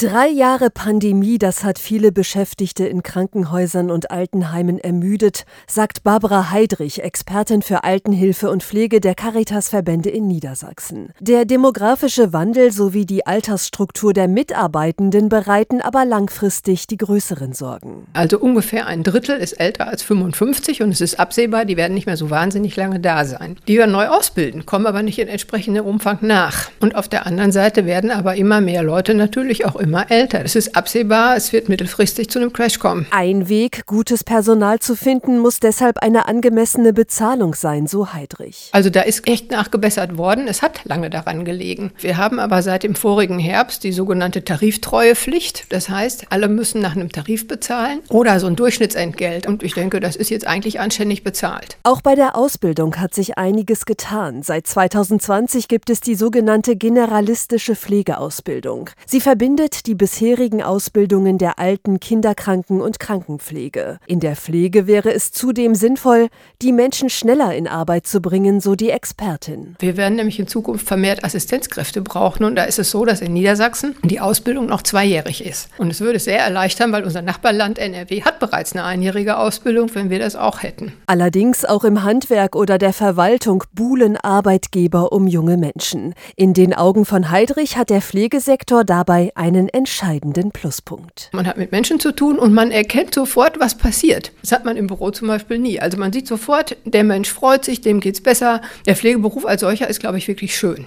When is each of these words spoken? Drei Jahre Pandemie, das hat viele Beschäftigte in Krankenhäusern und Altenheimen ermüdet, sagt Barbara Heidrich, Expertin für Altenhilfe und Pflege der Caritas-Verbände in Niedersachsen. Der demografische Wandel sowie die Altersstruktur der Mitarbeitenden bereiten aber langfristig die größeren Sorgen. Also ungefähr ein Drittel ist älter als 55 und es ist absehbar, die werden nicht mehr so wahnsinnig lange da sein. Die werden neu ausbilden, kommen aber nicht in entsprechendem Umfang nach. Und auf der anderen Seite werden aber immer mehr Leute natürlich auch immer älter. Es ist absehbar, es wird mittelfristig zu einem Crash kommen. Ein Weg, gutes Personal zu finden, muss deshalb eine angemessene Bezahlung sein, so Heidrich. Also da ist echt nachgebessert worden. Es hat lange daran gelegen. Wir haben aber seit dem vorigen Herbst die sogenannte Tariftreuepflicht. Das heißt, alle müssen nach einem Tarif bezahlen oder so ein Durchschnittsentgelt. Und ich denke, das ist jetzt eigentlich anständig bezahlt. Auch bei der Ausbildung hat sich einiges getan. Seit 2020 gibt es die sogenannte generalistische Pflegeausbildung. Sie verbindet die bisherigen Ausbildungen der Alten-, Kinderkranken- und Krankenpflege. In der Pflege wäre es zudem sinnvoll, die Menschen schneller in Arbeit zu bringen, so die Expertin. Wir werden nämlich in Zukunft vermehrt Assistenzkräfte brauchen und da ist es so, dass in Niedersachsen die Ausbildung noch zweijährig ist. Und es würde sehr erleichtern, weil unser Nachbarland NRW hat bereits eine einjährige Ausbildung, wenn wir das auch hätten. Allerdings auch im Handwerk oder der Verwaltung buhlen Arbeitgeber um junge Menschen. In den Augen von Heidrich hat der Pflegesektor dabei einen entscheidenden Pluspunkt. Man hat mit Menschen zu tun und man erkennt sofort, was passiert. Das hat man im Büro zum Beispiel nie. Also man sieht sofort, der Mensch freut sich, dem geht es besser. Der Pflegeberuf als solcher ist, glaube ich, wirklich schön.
Drei 0.00 0.28
Jahre 0.28 0.70
Pandemie, 0.70 1.38
das 1.38 1.64
hat 1.64 1.76
viele 1.76 2.12
Beschäftigte 2.12 2.86
in 2.86 3.02
Krankenhäusern 3.02 3.90
und 3.90 4.12
Altenheimen 4.12 4.78
ermüdet, 4.78 5.44
sagt 5.66 6.04
Barbara 6.04 6.52
Heidrich, 6.52 7.02
Expertin 7.02 7.62
für 7.62 7.82
Altenhilfe 7.82 8.48
und 8.48 8.62
Pflege 8.62 9.00
der 9.00 9.16
Caritas-Verbände 9.16 10.08
in 10.08 10.28
Niedersachsen. 10.28 11.12
Der 11.18 11.46
demografische 11.46 12.32
Wandel 12.32 12.70
sowie 12.70 13.06
die 13.06 13.26
Altersstruktur 13.26 14.12
der 14.12 14.28
Mitarbeitenden 14.28 15.28
bereiten 15.28 15.80
aber 15.80 16.04
langfristig 16.04 16.86
die 16.86 16.96
größeren 16.96 17.52
Sorgen. 17.52 18.06
Also 18.12 18.38
ungefähr 18.38 18.86
ein 18.86 19.02
Drittel 19.02 19.36
ist 19.36 19.54
älter 19.54 19.88
als 19.88 20.04
55 20.04 20.80
und 20.80 20.92
es 20.92 21.00
ist 21.00 21.18
absehbar, 21.18 21.64
die 21.64 21.76
werden 21.76 21.94
nicht 21.94 22.06
mehr 22.06 22.16
so 22.16 22.30
wahnsinnig 22.30 22.76
lange 22.76 23.00
da 23.00 23.24
sein. 23.24 23.56
Die 23.66 23.76
werden 23.76 23.90
neu 23.90 24.06
ausbilden, 24.06 24.64
kommen 24.64 24.86
aber 24.86 25.02
nicht 25.02 25.18
in 25.18 25.26
entsprechendem 25.26 25.84
Umfang 25.84 26.18
nach. 26.20 26.70
Und 26.78 26.94
auf 26.94 27.08
der 27.08 27.26
anderen 27.26 27.50
Seite 27.50 27.84
werden 27.84 28.12
aber 28.12 28.36
immer 28.36 28.60
mehr 28.60 28.84
Leute 28.84 29.14
natürlich 29.14 29.66
auch 29.66 29.74
immer 29.74 29.87
älter. 29.94 30.44
Es 30.44 30.56
ist 30.56 30.76
absehbar, 30.76 31.36
es 31.36 31.52
wird 31.52 31.68
mittelfristig 31.68 32.28
zu 32.30 32.38
einem 32.38 32.52
Crash 32.52 32.78
kommen. 32.78 33.06
Ein 33.10 33.48
Weg, 33.48 33.86
gutes 33.86 34.24
Personal 34.24 34.78
zu 34.78 34.96
finden, 34.96 35.38
muss 35.38 35.60
deshalb 35.60 35.98
eine 35.98 36.28
angemessene 36.28 36.92
Bezahlung 36.92 37.54
sein, 37.54 37.86
so 37.86 38.12
Heidrich. 38.12 38.68
Also 38.72 38.90
da 38.90 39.02
ist 39.02 39.26
echt 39.26 39.50
nachgebessert 39.50 40.16
worden. 40.16 40.48
Es 40.48 40.62
hat 40.62 40.84
lange 40.84 41.10
daran 41.10 41.44
gelegen. 41.44 41.92
Wir 42.00 42.16
haben 42.16 42.38
aber 42.38 42.62
seit 42.62 42.82
dem 42.82 42.94
vorigen 42.94 43.38
Herbst 43.38 43.84
die 43.84 43.92
sogenannte 43.92 44.44
Tariftreuepflicht. 44.44 45.66
Das 45.70 45.88
heißt, 45.88 46.26
alle 46.30 46.48
müssen 46.48 46.80
nach 46.80 46.96
einem 46.96 47.10
Tarif 47.10 47.48
bezahlen 47.48 48.00
oder 48.08 48.40
so 48.40 48.46
ein 48.46 48.56
Durchschnittsentgelt. 48.56 49.46
Und 49.46 49.62
ich 49.62 49.74
denke, 49.74 50.00
das 50.00 50.16
ist 50.16 50.30
jetzt 50.30 50.46
eigentlich 50.46 50.80
anständig 50.80 51.24
bezahlt. 51.24 51.76
Auch 51.82 52.00
bei 52.00 52.14
der 52.14 52.36
Ausbildung 52.36 52.96
hat 52.96 53.14
sich 53.14 53.38
einiges 53.38 53.86
getan. 53.86 54.42
Seit 54.42 54.66
2020 54.66 55.68
gibt 55.68 55.90
es 55.90 56.00
die 56.00 56.14
sogenannte 56.14 56.76
generalistische 56.76 57.74
Pflegeausbildung. 57.74 58.90
Sie 59.06 59.20
verbindet 59.20 59.77
die 59.86 59.94
bisherigen 59.94 60.62
Ausbildungen 60.62 61.38
der 61.38 61.58
Alten-, 61.58 62.00
Kinderkranken- 62.00 62.80
und 62.80 62.98
Krankenpflege. 62.98 63.98
In 64.06 64.20
der 64.20 64.36
Pflege 64.36 64.86
wäre 64.86 65.12
es 65.12 65.32
zudem 65.32 65.74
sinnvoll, 65.74 66.28
die 66.62 66.72
Menschen 66.72 67.10
schneller 67.10 67.54
in 67.54 67.68
Arbeit 67.68 68.06
zu 68.06 68.20
bringen, 68.20 68.60
so 68.60 68.74
die 68.74 68.90
Expertin. 68.90 69.76
Wir 69.78 69.96
werden 69.96 70.16
nämlich 70.16 70.38
in 70.38 70.46
Zukunft 70.46 70.86
vermehrt 70.86 71.24
Assistenzkräfte 71.24 72.02
brauchen 72.02 72.44
und 72.44 72.56
da 72.56 72.64
ist 72.64 72.78
es 72.78 72.90
so, 72.90 73.04
dass 73.04 73.20
in 73.20 73.32
Niedersachsen 73.32 73.94
die 74.02 74.20
Ausbildung 74.20 74.66
noch 74.66 74.82
zweijährig 74.82 75.44
ist. 75.44 75.68
Und 75.78 75.90
es 75.90 76.00
würde 76.00 76.18
sehr 76.18 76.40
erleichtern, 76.40 76.92
weil 76.92 77.04
unser 77.04 77.22
Nachbarland 77.22 77.78
NRW 77.78 78.22
hat 78.22 78.38
bereits 78.38 78.72
eine 78.72 78.84
einjährige 78.84 79.38
Ausbildung, 79.38 79.94
wenn 79.94 80.10
wir 80.10 80.18
das 80.18 80.36
auch 80.36 80.62
hätten. 80.62 80.92
Allerdings 81.06 81.64
auch 81.64 81.84
im 81.84 82.02
Handwerk 82.02 82.56
oder 82.56 82.78
der 82.78 82.92
Verwaltung 82.92 83.64
buhlen 83.74 84.16
Arbeitgeber 84.16 85.12
um 85.12 85.26
junge 85.26 85.56
Menschen. 85.56 86.14
In 86.36 86.54
den 86.54 86.74
Augen 86.74 87.04
von 87.04 87.30
Heidrich 87.30 87.76
hat 87.76 87.90
der 87.90 88.02
Pflegesektor 88.02 88.84
dabei 88.84 89.30
einen 89.34 89.67
entscheidenden 89.68 90.50
Pluspunkt. 90.50 91.30
Man 91.32 91.46
hat 91.46 91.56
mit 91.56 91.72
Menschen 91.72 92.00
zu 92.00 92.12
tun 92.12 92.38
und 92.38 92.52
man 92.52 92.70
erkennt 92.70 93.14
sofort, 93.14 93.60
was 93.60 93.76
passiert. 93.76 94.32
Das 94.42 94.52
hat 94.52 94.64
man 94.64 94.76
im 94.76 94.88
Büro 94.88 95.10
zum 95.10 95.28
Beispiel 95.28 95.58
nie. 95.58 95.80
Also 95.80 95.96
man 95.98 96.12
sieht 96.12 96.26
sofort, 96.26 96.76
der 96.84 97.04
Mensch 97.04 97.30
freut 97.30 97.64
sich, 97.64 97.80
dem 97.80 98.00
geht 98.00 98.14
es 98.14 98.22
besser. 98.22 98.60
Der 98.86 98.96
Pflegeberuf 98.96 99.46
als 99.46 99.60
solcher 99.60 99.88
ist, 99.88 100.00
glaube 100.00 100.18
ich, 100.18 100.26
wirklich 100.26 100.56
schön. 100.56 100.86